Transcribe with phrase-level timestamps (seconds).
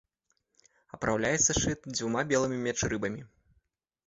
[0.97, 3.21] Апраўляецца шчыт двума белымі меч-рыбамі.